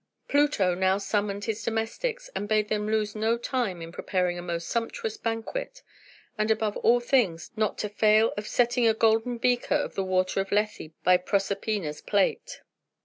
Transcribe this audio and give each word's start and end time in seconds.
Pluto 0.27 0.73
now 0.73 0.97
summoned 0.97 1.45
his 1.45 1.61
domestics, 1.63 2.27
and 2.35 2.49
bade 2.49 2.69
them 2.69 2.87
lose 2.89 3.13
no 3.15 3.37
time 3.37 3.83
in 3.83 3.91
preparing 3.91 4.35
a 4.39 4.41
most 4.41 4.67
sumptuous 4.67 5.15
banquet, 5.15 5.83
and 6.39 6.49
above 6.49 6.75
all 6.77 6.99
things 6.99 7.51
not 7.55 7.77
to 7.77 7.87
fail 7.89 8.33
of 8.35 8.47
setting 8.47 8.87
a 8.87 8.95
golden 8.95 9.37
beaker 9.37 9.75
of 9.75 9.93
the 9.93 10.03
water 10.03 10.41
of 10.41 10.51
Lethe 10.51 10.93
by 11.03 11.17
Proserpina's 11.17 12.01
plate. 12.01 12.61